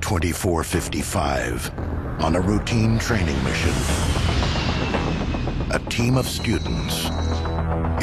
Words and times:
Year 0.00 0.18
2455, 0.18 1.70
on 2.22 2.34
a 2.34 2.40
routine 2.40 2.98
training 2.98 3.36
mission, 3.44 3.74
a 5.72 5.78
team 5.90 6.16
of 6.16 6.26
students 6.26 7.10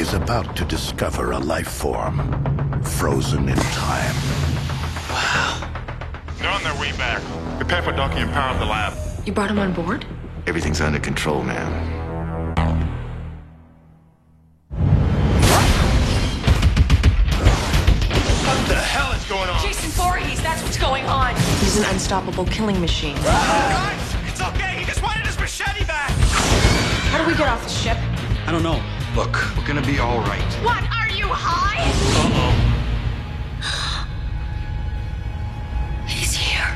is 0.00 0.14
about 0.14 0.54
to 0.56 0.64
discover 0.64 1.32
a 1.32 1.38
life 1.38 1.66
form 1.68 2.16
frozen 2.84 3.48
in 3.48 3.56
time. 3.56 4.14
Wow. 5.10 5.70
They're 6.38 6.50
on 6.50 6.62
their 6.62 6.80
way 6.80 6.92
back. 6.92 7.20
Prepare 7.58 7.82
for 7.82 7.92
docking 7.92 8.18
and 8.18 8.30
power 8.32 8.52
up 8.52 8.60
the 8.60 8.66
lab. 8.66 8.94
You 9.26 9.32
brought 9.32 9.50
him 9.50 9.58
on 9.58 9.72
board? 9.72 10.06
Everything's 10.46 10.80
under 10.80 11.00
control, 11.00 11.42
ma'am. 11.42 11.97
Unstoppable 22.08 22.46
killing 22.46 22.80
machine. 22.80 23.14
Guys, 23.16 24.14
it's 24.26 24.40
okay. 24.40 24.78
He 24.78 24.84
just 24.86 25.02
wanted 25.02 25.26
his 25.26 25.38
machete 25.38 25.84
back. 25.84 26.10
How 27.12 27.22
do 27.22 27.30
we 27.30 27.36
get 27.36 27.46
off 27.46 27.62
the 27.62 27.68
ship? 27.68 27.98
I 28.46 28.50
don't 28.50 28.62
know. 28.62 28.80
Look, 29.14 29.36
we're 29.54 29.66
gonna 29.66 29.82
be 29.86 29.98
all 29.98 30.18
right. 30.20 30.54
What? 30.64 30.82
Are 30.84 31.10
you 31.10 31.26
high? 31.28 31.84
Uh-oh. 32.24 32.54
He's 36.06 36.34
here. 36.34 36.74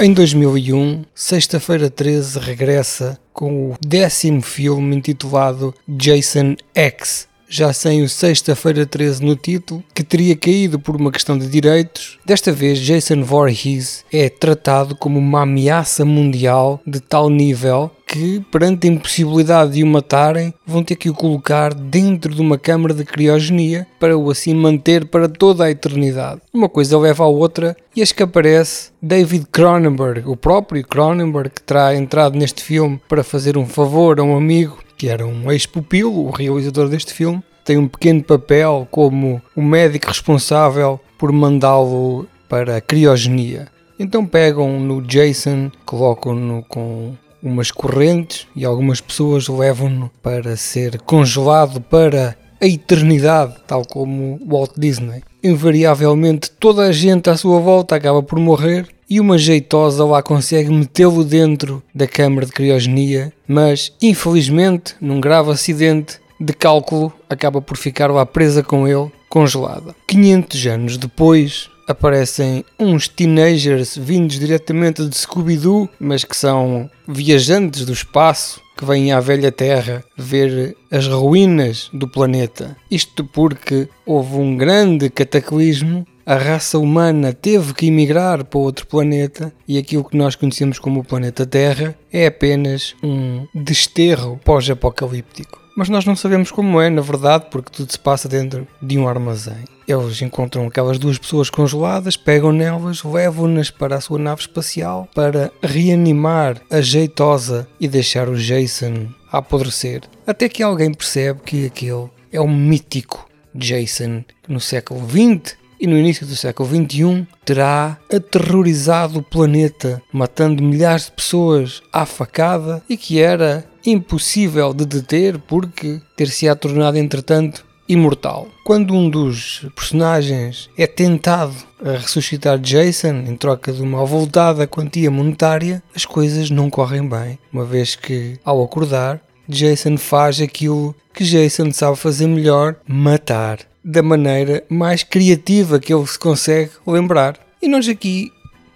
Em 0.00 0.12
2001, 0.12 1.04
Sexta-feira 1.14 1.88
13 1.88 2.40
regressa 2.40 3.16
com 3.32 3.70
o 3.70 3.76
décimo 3.80 4.42
filme 4.42 4.96
intitulado 4.96 5.72
Jason 5.88 6.56
X, 6.74 7.28
já 7.50 7.72
sem 7.72 8.02
o 8.02 8.08
Sexta-feira 8.08 8.86
13 8.86 9.24
no 9.24 9.34
título, 9.34 9.82
que 9.92 10.04
teria 10.04 10.36
caído 10.36 10.78
por 10.78 10.94
uma 10.94 11.10
questão 11.10 11.36
de 11.36 11.48
direitos. 11.48 12.18
Desta 12.24 12.52
vez, 12.52 12.78
Jason 12.78 13.22
Voorhees 13.22 14.04
é 14.12 14.28
tratado 14.28 14.94
como 14.94 15.18
uma 15.18 15.42
ameaça 15.42 16.04
mundial 16.04 16.80
de 16.86 17.00
tal 17.00 17.28
nível 17.28 17.90
que, 18.06 18.40
perante 18.50 18.88
a 18.88 18.90
impossibilidade 18.90 19.72
de 19.72 19.82
o 19.82 19.86
matarem, 19.86 20.52
vão 20.66 20.82
ter 20.82 20.96
que 20.96 21.10
o 21.10 21.14
colocar 21.14 21.74
dentro 21.74 22.34
de 22.34 22.40
uma 22.40 22.58
câmara 22.58 22.94
de 22.94 23.04
criogenia 23.04 23.86
para 23.98 24.16
o 24.16 24.30
assim 24.30 24.54
manter 24.54 25.06
para 25.06 25.28
toda 25.28 25.64
a 25.64 25.70
eternidade. 25.70 26.40
Uma 26.52 26.68
coisa 26.68 26.98
leva 26.98 27.24
à 27.24 27.26
outra 27.28 27.76
e 27.94 28.02
acho 28.02 28.14
que 28.14 28.22
aparece 28.22 28.90
David 29.02 29.46
Cronenberg, 29.50 30.28
o 30.28 30.36
próprio 30.36 30.84
Cronenberg, 30.86 31.50
que 31.50 31.62
terá 31.62 31.94
entrado 31.94 32.36
neste 32.36 32.62
filme 32.62 33.00
para 33.08 33.24
fazer 33.24 33.56
um 33.56 33.66
favor 33.66 34.18
a 34.20 34.22
um 34.22 34.36
amigo 34.36 34.78
que 35.00 35.08
era 35.08 35.26
um 35.26 35.50
ex-pupilo, 35.50 36.26
o 36.26 36.30
realizador 36.30 36.86
deste 36.86 37.14
filme. 37.14 37.42
Tem 37.64 37.78
um 37.78 37.88
pequeno 37.88 38.22
papel 38.22 38.86
como 38.90 39.40
o 39.56 39.62
médico 39.62 40.08
responsável 40.08 41.00
por 41.16 41.32
mandá-lo 41.32 42.28
para 42.50 42.76
a 42.76 42.80
criogenia. 42.82 43.68
Então 43.98 44.26
pegam 44.26 44.78
no 44.78 45.00
Jason, 45.00 45.70
colocam-no 45.86 46.62
com 46.64 47.14
umas 47.42 47.70
correntes 47.70 48.46
e 48.54 48.62
algumas 48.62 49.00
pessoas 49.00 49.48
levam-no 49.48 50.10
para 50.22 50.54
ser 50.54 51.00
congelado 51.00 51.80
para 51.80 52.36
a 52.60 52.66
eternidade, 52.66 53.54
tal 53.66 53.84
como 53.84 54.38
Walt 54.46 54.72
Disney. 54.76 55.22
Invariavelmente 55.42 56.50
toda 56.50 56.82
a 56.82 56.92
gente 56.92 57.30
à 57.30 57.36
sua 57.36 57.58
volta 57.58 57.96
acaba 57.96 58.22
por 58.22 58.38
morrer 58.38 58.86
e 59.08 59.18
uma 59.18 59.38
jeitosa 59.38 60.04
lá 60.04 60.22
consegue 60.22 60.70
metê-lo 60.70 61.24
dentro 61.24 61.82
da 61.94 62.06
câmara 62.06 62.46
de 62.46 62.52
criogenia, 62.52 63.32
mas 63.48 63.92
infelizmente, 64.00 64.94
num 65.00 65.20
grave 65.20 65.50
acidente 65.50 66.20
de 66.38 66.52
cálculo, 66.52 67.12
acaba 67.28 67.60
por 67.60 67.76
ficar 67.76 68.10
lá 68.10 68.24
presa 68.24 68.62
com 68.62 68.86
ele, 68.86 69.10
congelada. 69.28 69.94
500 70.06 70.66
anos 70.66 70.96
depois, 70.96 71.68
aparecem 71.88 72.64
uns 72.78 73.08
teenagers 73.08 73.96
vindos 73.96 74.38
diretamente 74.38 75.04
de 75.04 75.16
Scooby-Doo, 75.16 75.88
mas 75.98 76.24
que 76.24 76.36
são 76.36 76.88
viajantes 77.06 77.84
do 77.84 77.92
espaço 77.92 78.60
que 78.80 78.86
vêm 78.86 79.12
à 79.12 79.20
velha 79.20 79.52
Terra 79.52 80.02
ver 80.16 80.74
as 80.90 81.06
ruínas 81.06 81.90
do 81.92 82.08
planeta. 82.08 82.74
Isto 82.90 83.26
porque 83.26 83.90
houve 84.06 84.36
um 84.36 84.56
grande 84.56 85.10
cataclismo, 85.10 86.06
a 86.24 86.36
raça 86.36 86.78
humana 86.78 87.34
teve 87.34 87.74
que 87.74 87.88
emigrar 87.88 88.42
para 88.42 88.58
outro 88.58 88.86
planeta 88.86 89.52
e 89.68 89.76
aquilo 89.76 90.02
que 90.02 90.16
nós 90.16 90.34
conhecemos 90.34 90.78
como 90.78 91.00
o 91.00 91.04
planeta 91.04 91.44
Terra 91.44 91.94
é 92.10 92.26
apenas 92.26 92.94
um 93.02 93.46
desterro 93.54 94.40
pós-apocalíptico. 94.42 95.59
Mas 95.80 95.88
nós 95.88 96.04
não 96.04 96.14
sabemos 96.14 96.50
como 96.50 96.78
é, 96.78 96.90
na 96.90 97.00
verdade, 97.00 97.46
porque 97.50 97.70
tudo 97.70 97.90
se 97.90 97.98
passa 97.98 98.28
dentro 98.28 98.68
de 98.82 98.98
um 98.98 99.08
armazém. 99.08 99.64
Eles 99.88 100.20
encontram 100.20 100.66
aquelas 100.66 100.98
duas 100.98 101.16
pessoas 101.16 101.48
congeladas, 101.48 102.18
pegam 102.18 102.52
nelas, 102.52 103.02
levam-nas 103.02 103.70
para 103.70 103.96
a 103.96 104.00
sua 104.02 104.18
nave 104.18 104.42
espacial 104.42 105.08
para 105.14 105.50
reanimar 105.62 106.60
a 106.70 106.82
jeitosa 106.82 107.66
e 107.80 107.88
deixar 107.88 108.28
o 108.28 108.36
Jason 108.36 109.06
a 109.32 109.38
apodrecer. 109.38 110.02
Até 110.26 110.50
que 110.50 110.62
alguém 110.62 110.92
percebe 110.92 111.40
que 111.46 111.64
aquele 111.64 112.10
é 112.30 112.38
o 112.38 112.46
mítico 112.46 113.26
Jason 113.54 114.22
que 114.42 114.52
no 114.52 114.60
século 114.60 115.00
XX 115.08 115.56
e 115.80 115.86
no 115.86 115.96
início 115.96 116.26
do 116.26 116.36
século 116.36 116.68
XXI 116.68 117.26
terá 117.42 117.96
aterrorizado 118.12 119.20
o 119.20 119.22
planeta, 119.22 120.02
matando 120.12 120.62
milhares 120.62 121.06
de 121.06 121.12
pessoas 121.12 121.82
à 121.90 122.04
facada 122.04 122.82
e 122.86 122.98
que 122.98 123.18
era 123.18 123.64
impossível 123.84 124.72
de 124.72 124.84
deter 124.84 125.38
porque 125.38 126.00
ter-se-á 126.16 126.54
tornado 126.54 126.98
entretanto 126.98 127.64
imortal. 127.88 128.46
Quando 128.64 128.94
um 128.94 129.10
dos 129.10 129.66
personagens 129.74 130.70
é 130.78 130.86
tentado 130.86 131.54
a 131.84 131.92
ressuscitar 131.92 132.58
Jason 132.58 133.24
em 133.26 133.34
troca 133.36 133.72
de 133.72 133.82
uma 133.82 134.02
avultada 134.02 134.66
quantia 134.66 135.10
monetária, 135.10 135.82
as 135.94 136.04
coisas 136.04 136.50
não 136.50 136.70
correm 136.70 137.08
bem, 137.08 137.38
uma 137.52 137.64
vez 137.64 137.96
que 137.96 138.38
ao 138.44 138.62
acordar 138.62 139.20
Jason 139.48 139.96
faz 139.96 140.40
aquilo 140.40 140.94
que 141.12 141.24
Jason 141.24 141.72
sabe 141.72 141.96
fazer 141.96 142.28
melhor, 142.28 142.76
matar 142.86 143.58
da 143.84 144.02
maneira 144.02 144.62
mais 144.68 145.02
criativa 145.02 145.80
que 145.80 145.92
ele 145.92 146.06
se 146.06 146.18
consegue 146.18 146.70
lembrar. 146.86 147.36
E 147.60 147.66
nós 147.66 147.88
aqui 147.88 148.30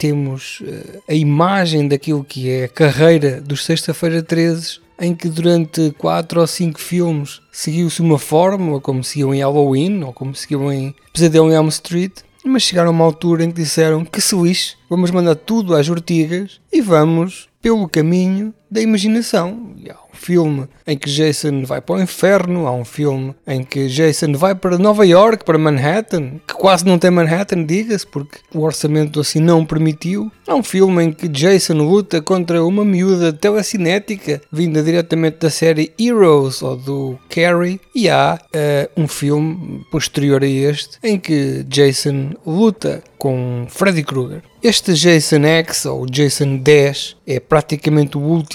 temos 0.05 0.61
uh, 0.61 1.03
a 1.09 1.15
imagem 1.15 1.89
daquilo 1.89 2.23
que 2.23 2.51
é 2.51 2.65
a 2.65 2.69
carreira 2.69 3.41
dos 3.41 3.65
Sexta-feira 3.65 4.23
13, 4.23 4.81
em 5.01 5.15
que 5.15 5.31
durante 5.31 5.95
4 5.97 6.43
ou 6.43 6.47
5 6.47 6.79
filmes 6.79 7.41
seguiu-se 7.51 8.03
uma 8.03 8.19
fórmula, 8.19 8.83
como 8.83 9.03
seguiam 9.03 9.35
em 9.35 9.41
Halloween 9.41 10.03
ou 10.03 10.13
como 10.13 10.35
seguiam 10.35 10.71
em 10.71 10.95
Pesadelo 11.11 11.51
em 11.51 11.55
Elm 11.55 11.69
Street, 11.69 12.13
mas 12.45 12.65
chegaram 12.65 12.91
a 12.91 12.93
uma 12.93 13.05
altura 13.07 13.45
em 13.45 13.51
que 13.51 13.63
disseram 13.63 14.05
que 14.05 14.21
se 14.21 14.37
lixe, 14.37 14.77
vamos 14.91 15.11
mandar 15.11 15.37
tudo 15.37 15.75
às 15.75 15.89
ortigas 15.89 16.61
e 16.71 16.83
vamos 16.83 17.49
pelo 17.63 17.89
caminho 17.89 18.53
da 18.71 18.81
imaginação. 18.81 19.75
Há 19.89 19.95
um 20.13 20.17
filme 20.17 20.69
em 20.87 20.97
que 20.97 21.11
Jason 21.11 21.65
vai 21.65 21.81
para 21.81 21.97
o 21.97 22.03
inferno, 22.03 22.67
há 22.67 22.73
um 22.73 22.85
filme 22.85 23.35
em 23.47 23.63
que 23.63 23.89
Jason 23.89 24.33
vai 24.33 24.55
para 24.55 24.79
Nova 24.79 25.07
York, 25.07 25.45
para 25.45 25.59
Manhattan, 25.59 26.41
que 26.47 26.55
quase 26.55 26.87
não 26.87 26.99
tem 26.99 27.11
Manhattan, 27.11 27.65
diga-se, 27.65 28.07
porque 28.07 28.39
o 28.55 28.61
orçamento 28.61 29.21
assim 29.21 29.41
não 29.41 29.65
permitiu. 29.65 30.31
Há 30.47 30.55
um 30.55 30.63
filme 30.63 31.05
em 31.05 31.13
que 31.13 31.29
Jason 31.29 31.75
luta 31.75 32.21
contra 32.23 32.65
uma 32.65 32.85
miúda 32.85 33.33
telecinética 33.33 34.41
vinda 34.51 34.83
diretamente 34.83 35.39
da 35.39 35.51
série 35.51 35.93
Heroes 35.99 36.63
ou 36.63 36.77
do 36.77 37.19
Carrie, 37.29 37.81
e 37.95 38.09
há 38.09 38.39
uh, 38.39 39.01
um 39.01 39.07
filme 39.07 39.85
posterior 39.91 40.43
a 40.43 40.47
este 40.47 40.99
em 41.03 41.19
que 41.19 41.65
Jason 41.69 42.31
luta 42.47 43.03
com 43.19 43.67
Freddy 43.69 44.03
Krueger. 44.03 44.43
Este 44.63 44.93
Jason 44.95 45.45
X 45.45 45.87
ou 45.87 46.07
Jason 46.07 46.57
10 46.57 47.17
é 47.27 47.41
praticamente 47.41 48.17
o 48.17 48.21
último 48.21 48.54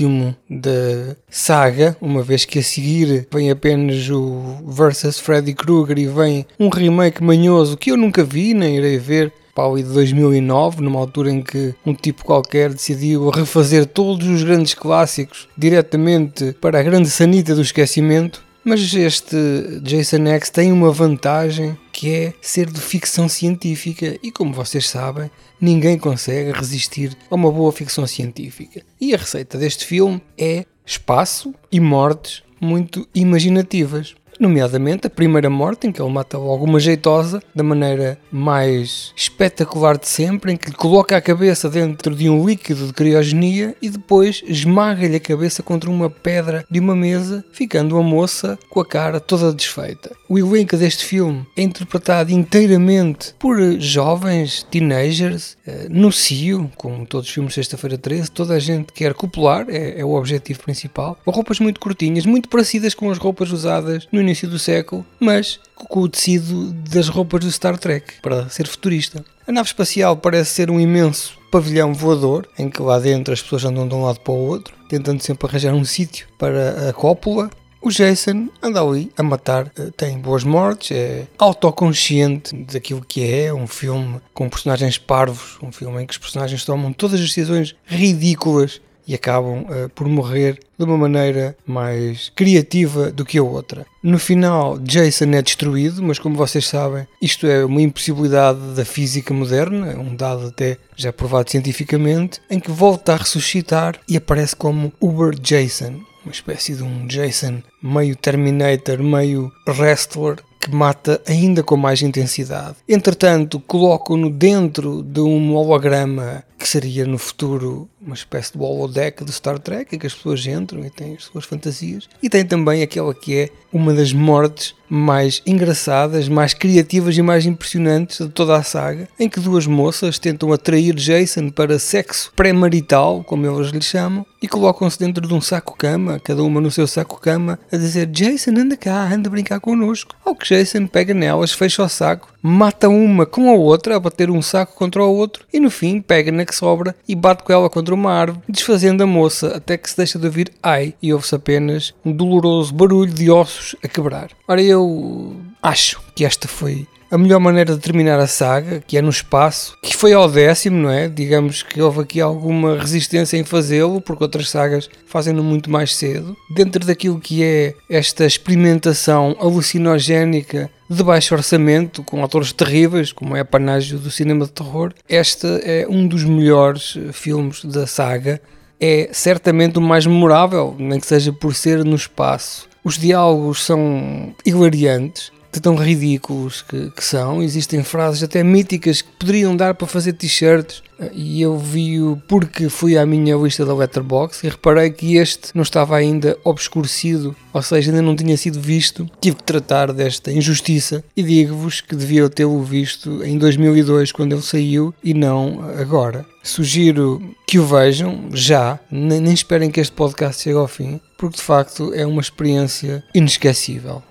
da 0.49 1.15
saga, 1.29 1.97
uma 2.01 2.21
vez 2.21 2.45
que 2.45 2.59
a 2.59 2.63
seguir 2.63 3.27
vem 3.31 3.49
apenas 3.49 4.09
o 4.09 4.57
versus 4.67 5.19
Freddy 5.19 5.53
Krueger 5.53 5.97
e 5.97 6.07
vem 6.07 6.45
um 6.59 6.69
remake 6.69 7.23
manhoso 7.23 7.77
que 7.77 7.91
eu 7.91 7.97
nunca 7.97 8.23
vi 8.23 8.53
nem 8.53 8.77
irei 8.77 8.97
ver 8.97 9.33
pau 9.59 9.75
de 9.75 9.83
2009, 9.83 10.81
numa 10.81 10.99
altura 10.99 11.31
em 11.31 11.41
que 11.41 11.73
um 11.85 11.93
tipo 11.93 12.23
qualquer 12.23 12.69
decidiu 12.69 13.29
refazer 13.29 13.85
todos 13.85 14.25
os 14.27 14.43
grandes 14.43 14.73
clássicos 14.73 15.49
diretamente 15.57 16.53
para 16.61 16.79
a 16.79 16.83
grande 16.83 17.09
sanita 17.09 17.53
do 17.53 17.61
esquecimento. 17.61 18.41
Mas 18.63 18.93
este 18.93 19.35
Jason 19.83 20.27
X 20.27 20.49
tem 20.49 20.71
uma 20.71 20.91
vantagem 20.91 21.77
que 21.99 22.09
é 22.15 22.33
ser 22.41 22.71
de 22.71 22.79
ficção 22.79 23.27
científica 23.27 24.17
e 24.23 24.31
como 24.31 24.53
vocês 24.53 24.87
sabem, 24.87 25.29
ninguém 25.59 25.97
consegue 25.97 26.57
resistir 26.57 27.13
a 27.29 27.35
uma 27.35 27.51
boa 27.51 27.73
ficção 27.73 28.07
científica. 28.07 28.81
E 29.01 29.13
a 29.13 29.17
receita 29.17 29.57
deste 29.57 29.85
filme 29.85 30.21
é 30.37 30.63
espaço 30.85 31.53
e 31.69 31.77
mortes 31.77 32.41
muito 32.61 33.05
imaginativas. 33.13 34.15
Nomeadamente 34.39 35.07
a 35.07 35.09
primeira 35.09 35.49
morte, 35.49 35.87
em 35.87 35.91
que 35.91 36.01
ele 36.01 36.11
mata 36.11 36.37
logo 36.37 36.65
uma 36.65 36.79
jeitosa, 36.79 37.41
da 37.53 37.63
maneira 37.63 38.17
mais 38.31 39.11
espetacular 39.15 39.97
de 39.97 40.07
sempre, 40.07 40.53
em 40.53 40.57
que 40.57 40.69
lhe 40.69 40.75
coloca 40.75 41.15
a 41.17 41.21
cabeça 41.21 41.69
dentro 41.69 42.15
de 42.15 42.29
um 42.29 42.45
líquido 42.45 42.87
de 42.87 42.93
criogenia 42.93 43.75
e 43.81 43.89
depois 43.89 44.41
esmaga-lhe 44.45 45.15
a 45.15 45.19
cabeça 45.19 45.61
contra 45.61 45.89
uma 45.89 46.09
pedra 46.09 46.65
de 46.69 46.79
uma 46.79 46.95
mesa, 46.95 47.43
ficando 47.51 47.97
a 47.97 48.03
moça 48.03 48.57
com 48.69 48.79
a 48.79 48.85
cara 48.85 49.19
toda 49.19 49.53
desfeita. 49.53 50.11
O 50.27 50.37
elenco 50.37 50.77
deste 50.77 51.05
filme 51.05 51.45
é 51.57 51.63
interpretado 51.63 52.31
inteiramente 52.31 53.33
por 53.37 53.57
jovens, 53.79 54.65
teenagers, 54.69 55.57
eh, 55.65 55.87
no 55.89 56.11
CIO, 56.11 56.71
como 56.77 57.05
todos 57.05 57.27
os 57.27 57.33
filmes 57.33 57.51
de 57.51 57.55
Sexta-feira 57.55 57.97
13, 57.97 58.31
toda 58.31 58.53
a 58.53 58.59
gente 58.59 58.93
quer 58.93 59.13
copular, 59.13 59.65
é, 59.69 59.99
é 59.99 60.05
o 60.05 60.13
objetivo 60.13 60.61
principal, 60.63 61.17
com 61.25 61.31
roupas 61.31 61.59
muito 61.59 61.79
curtinhas, 61.79 62.25
muito 62.25 62.47
parecidas 62.47 62.93
com 62.93 63.09
as 63.09 63.17
roupas 63.17 63.51
usadas 63.51 64.07
no 64.11 64.21
início 64.29 64.47
do 64.47 64.59
século, 64.59 65.05
mas 65.19 65.59
com 65.75 66.01
o 66.01 66.09
tecido 66.09 66.71
das 66.71 67.07
roupas 67.07 67.43
do 67.43 67.51
Star 67.51 67.77
Trek, 67.77 68.21
para 68.21 68.49
ser 68.49 68.67
futurista. 68.67 69.23
A 69.47 69.51
nave 69.51 69.67
espacial 69.67 70.15
parece 70.15 70.51
ser 70.51 70.69
um 70.69 70.79
imenso 70.79 71.37
pavilhão 71.51 71.93
voador, 71.93 72.47
em 72.57 72.69
que 72.69 72.81
lá 72.81 72.99
dentro 72.99 73.33
as 73.33 73.41
pessoas 73.41 73.65
andam 73.65 73.87
de 73.87 73.95
um 73.95 74.03
lado 74.03 74.19
para 74.19 74.33
o 74.33 74.37
outro, 74.37 74.75
tentando 74.87 75.21
sempre 75.21 75.47
arranjar 75.47 75.73
um 75.73 75.83
sítio 75.83 76.27
para 76.37 76.89
a 76.89 76.93
cópula. 76.93 77.49
O 77.81 77.89
Jason 77.89 78.49
anda 78.61 78.81
ali 78.81 79.09
a 79.17 79.23
matar, 79.23 79.71
eh, 79.77 79.89
tem 79.95 80.19
boas 80.19 80.43
mortes, 80.43 80.91
é 80.91 81.27
autoconsciente 81.37 82.53
daquilo 82.53 83.03
que 83.07 83.23
é, 83.23 83.53
um 83.53 83.65
filme 83.65 84.19
com 84.33 84.49
personagens 84.49 84.97
parvos, 84.97 85.57
um 85.63 85.71
filme 85.71 86.03
em 86.03 86.05
que 86.05 86.11
os 86.11 86.17
personagens 86.17 86.65
tomam 86.65 86.91
todas 86.91 87.19
as 87.19 87.27
decisões 87.27 87.73
ridículas 87.85 88.81
e 89.09 89.15
acabam 89.15 89.63
uh, 89.63 89.89
por 89.95 90.07
morrer 90.07 90.59
de 90.77 90.85
uma 90.85 90.95
maneira 90.95 91.57
mais 91.65 92.31
criativa 92.35 93.09
do 93.09 93.25
que 93.25 93.39
a 93.39 93.43
outra. 93.43 93.83
No 94.03 94.19
final, 94.19 94.77
Jason 94.77 95.31
é 95.31 95.41
destruído, 95.41 96.03
mas 96.03 96.19
como 96.19 96.35
vocês 96.35 96.67
sabem, 96.67 97.07
isto 97.19 97.47
é 97.47 97.65
uma 97.65 97.81
impossibilidade 97.81 98.59
da 98.75 98.85
física 98.85 99.33
moderna, 99.33 99.99
um 99.99 100.15
dado 100.15 100.47
até 100.47 100.77
já 100.95 101.11
provado 101.11 101.49
cientificamente, 101.49 102.39
em 102.51 102.59
que 102.59 102.69
volta 102.69 103.13
a 103.13 103.17
ressuscitar 103.17 103.99
e 104.07 104.15
aparece 104.15 104.55
como 104.55 104.93
Uber 105.01 105.33
Jason, 105.39 106.01
uma 106.23 106.31
espécie 106.31 106.75
de 106.75 106.83
um 106.83 107.07
Jason 107.07 107.63
meio 107.81 108.15
Terminator, 108.15 109.01
meio 109.01 109.51
Wrestler, 109.67 110.37
que 110.59 110.69
mata 110.69 111.19
ainda 111.25 111.63
com 111.63 111.77
mais 111.77 112.01
intensidade. 112.01 112.75
Entretanto, 112.87 113.59
colocam-no 113.59 114.29
dentro 114.29 115.01
de 115.01 115.21
um 115.21 115.55
holograma 115.55 116.43
que 116.59 116.67
seria 116.67 117.05
no 117.05 117.17
futuro 117.17 117.89
uma 118.01 118.13
espécie 118.13 118.51
de 118.51 118.59
holodeck 118.59 119.23
do 119.23 119.31
Star 119.31 119.57
Trek, 119.57 119.95
em 119.95 119.97
que 119.97 120.05
as 120.05 120.13
pessoas 120.13 120.45
entram 120.45 120.85
e 120.85 120.89
têm 120.89 121.15
as 121.15 121.23
suas 121.23 121.45
fantasias. 121.45 122.09
E 122.21 122.29
tem 122.29 122.45
também 122.45 122.83
aquela 122.83 123.15
que 123.15 123.35
é 123.35 123.49
uma 123.71 123.93
das 123.93 124.11
mortes 124.11 124.75
mais 124.89 125.41
engraçadas, 125.45 126.27
mais 126.27 126.53
criativas 126.53 127.15
e 127.15 127.21
mais 127.21 127.45
impressionantes 127.45 128.25
de 128.25 128.29
toda 128.29 128.55
a 128.55 128.63
saga, 128.63 129.07
em 129.19 129.29
que 129.29 129.39
duas 129.39 129.67
moças 129.67 130.17
tentam 130.17 130.51
atrair 130.51 130.95
Jason 130.95 131.49
para 131.51 131.77
sexo 131.77 132.31
pré-marital, 132.35 133.23
como 133.23 133.45
eles 133.45 133.71
lhe 133.71 133.81
chamam, 133.81 134.25
e 134.41 134.47
colocam-se 134.47 134.97
dentro 134.97 135.27
de 135.27 135.33
um 135.33 135.39
saco-cama, 135.41 136.19
cada 136.19 136.43
uma 136.43 136.59
no 136.59 136.71
seu 136.71 136.87
saco-cama, 136.87 137.59
a 137.71 137.77
dizer: 137.77 138.07
Jason, 138.07 138.51
anda 138.51 138.75
cá, 138.75 139.07
anda 139.13 139.29
brincar 139.29 139.59
connosco. 139.59 140.15
Ao 140.25 140.35
que 140.35 140.47
Jason 140.47 140.87
pega 140.87 141.13
nelas, 141.13 141.51
fecha 141.51 141.83
o 141.83 141.89
saco, 141.89 142.33
mata 142.41 142.89
uma 142.89 143.25
com 143.25 143.49
a 143.49 143.53
outra, 143.53 143.95
a 143.95 143.99
bater 143.99 144.29
um 144.29 144.41
saco 144.41 144.75
contra 144.75 145.03
o 145.03 145.15
outro, 145.15 145.45
e 145.51 145.59
no 145.59 145.69
fim 145.69 146.01
pega 146.01 146.31
na 146.31 146.45
que 146.45 146.55
sobra 146.55 146.95
e 147.07 147.15
bate 147.15 147.43
com 147.43 147.53
ela 147.53 147.69
contra 147.69 147.93
uma 147.93 148.11
árvore, 148.11 148.43
desfazendo 148.47 149.03
a 149.03 149.07
moça 149.07 149.55
até 149.57 149.77
que 149.77 149.89
se 149.89 149.97
deixa 149.97 150.19
de 150.19 150.25
ouvir 150.25 150.51
ai 150.61 150.93
e 151.01 151.13
ouve-se 151.13 151.35
apenas 151.35 151.93
um 152.05 152.11
doloroso 152.11 152.73
barulho 152.73 153.11
de 153.11 153.29
ossos 153.29 153.75
a 153.83 153.87
quebrar. 153.87 154.29
Ora, 154.47 154.61
eu 154.61 155.35
acho 155.61 156.01
que 156.15 156.25
esta 156.25 156.47
foi 156.47 156.87
a 157.11 157.17
melhor 157.17 157.39
maneira 157.39 157.73
de 157.73 157.81
terminar 157.81 158.19
a 158.19 158.27
saga, 158.27 158.83
que 158.85 158.97
é 158.97 159.01
no 159.01 159.09
espaço, 159.09 159.75
que 159.81 159.95
foi 159.95 160.13
ao 160.13 160.29
décimo, 160.29 160.77
não 160.77 160.89
é? 160.89 161.07
Digamos 161.07 161.63
que 161.63 161.81
houve 161.81 162.01
aqui 162.01 162.21
alguma 162.21 162.77
resistência 162.77 163.37
em 163.37 163.43
fazê-lo, 163.43 163.99
porque 163.99 164.23
outras 164.23 164.49
sagas 164.49 164.89
fazem-no 165.07 165.43
muito 165.43 165.71
mais 165.71 165.95
cedo. 165.95 166.37
Dentro 166.49 166.85
daquilo 166.85 167.19
que 167.19 167.43
é 167.43 167.73
esta 167.89 168.25
experimentação 168.25 169.35
alucinogénica 169.39 170.69
de 170.89 171.03
baixo 171.03 171.33
orçamento, 171.33 172.03
com 172.03 172.23
atores 172.23 172.51
terríveis, 172.51 173.11
como 173.11 173.35
é 173.35 173.41
a 173.41 173.45
panágio 173.45 173.97
do 173.97 174.11
cinema 174.11 174.45
de 174.45 174.51
terror, 174.51 174.93
este 175.07 175.47
é 175.63 175.87
um 175.89 176.07
dos 176.07 176.23
melhores 176.23 176.97
filmes 177.11 177.63
da 177.63 177.87
saga. 177.87 178.41
É 178.79 179.09
certamente 179.11 179.77
o 179.77 179.81
mais 179.81 180.05
memorável, 180.05 180.75
nem 180.79 180.99
que 180.99 181.07
seja 181.07 181.33
por 181.33 181.53
ser 181.53 181.83
no 181.83 181.95
espaço. 181.95 182.67
Os 182.83 182.97
diálogos 182.97 183.65
são 183.65 184.33
hilariantes, 184.45 185.31
de 185.51 185.59
tão 185.59 185.75
ridículos 185.75 186.61
que, 186.61 186.91
que, 186.91 187.03
são. 187.03 187.41
Existem 187.41 187.83
frases 187.83 188.23
até 188.23 188.43
míticas 188.43 189.01
que 189.01 189.09
poderiam 189.17 189.55
dar 189.55 189.73
para 189.73 189.87
fazer 189.87 190.13
t-shirts. 190.13 190.83
E 191.13 191.41
eu 191.41 191.57
vi-o 191.57 192.21
porque 192.27 192.67
fui 192.67 192.97
à 192.97 193.05
minha 193.05 193.35
lista 193.37 193.65
da 193.65 193.73
Letterboxd 193.73 194.45
e 194.45 194.49
reparei 194.49 194.89
que 194.89 195.15
este 195.15 195.51
não 195.55 195.61
estava 195.61 195.95
ainda 195.95 196.37
obscurecido, 196.43 197.33
ou 197.53 197.61
seja, 197.61 197.89
ainda 197.89 198.01
não 198.01 198.17
tinha 198.17 198.35
sido 198.35 198.59
visto. 198.59 199.09
Tive 199.21 199.37
que 199.37 199.43
tratar 199.43 199.93
desta 199.93 200.29
injustiça 200.29 201.01
e 201.15 201.23
digo-vos 201.23 201.79
que 201.79 201.95
devia 201.95 202.29
tê-lo 202.29 202.61
visto 202.61 203.23
em 203.23 203.37
2002 203.37 204.11
quando 204.11 204.33
ele 204.33 204.41
saiu 204.41 204.93
e 205.01 205.13
não 205.13 205.61
agora. 205.79 206.25
Sugiro 206.43 207.21
que 207.47 207.59
o 207.59 207.65
vejam 207.65 208.29
já, 208.33 208.79
nem, 208.91 209.33
esperem 209.33 209.71
que 209.71 209.79
este 209.79 209.93
podcast 209.93 210.43
chegue 210.43 210.57
ao 210.57 210.67
fim, 210.67 210.99
porque 211.17 211.37
de 211.37 211.43
facto 211.43 211.93
é 211.93 212.05
uma 212.05 212.21
experiência 212.21 213.03
inesquecível. 213.13 214.03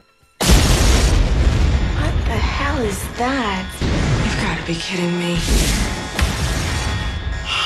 That? 3.18 3.66
You've 4.24 4.40
got 4.40 4.56
to 4.58 4.64
be 4.64 4.78
kidding 4.78 5.18
me. 5.18 5.36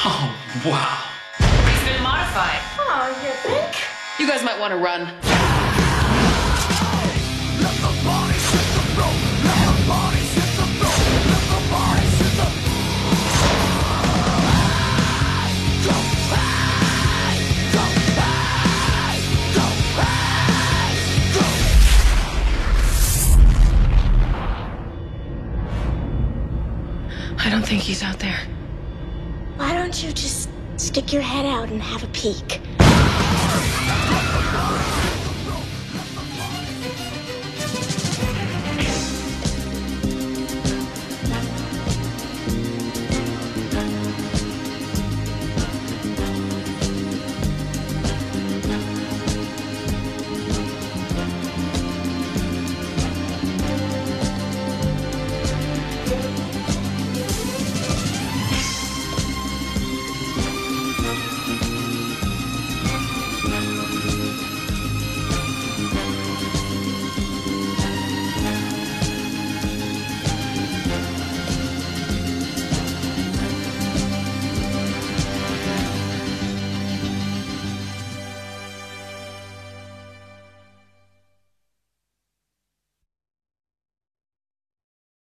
Oh, 0.04 0.34
wow. 0.64 1.12
He's 1.38 1.84
been 1.84 2.02
modified. 2.02 2.60
Oh, 2.80 3.12
you 3.22 3.30
think? 3.44 3.76
You 4.18 4.26
guys 4.26 4.42
might 4.42 4.58
want 4.58 4.72
to 4.72 4.78
run. 4.78 5.12
He's 27.82 28.02
out 28.02 28.18
there. 28.18 28.46
Why 29.56 29.74
don't 29.74 30.02
you 30.02 30.12
just 30.12 30.48
stick 30.76 31.12
your 31.12 31.22
head 31.22 31.46
out 31.46 31.68
and 31.68 31.82
have 31.82 32.02
a 32.04 32.08
peek? 32.08 32.60